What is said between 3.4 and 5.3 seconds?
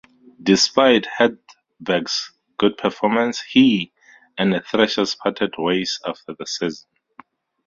he and the Thrashers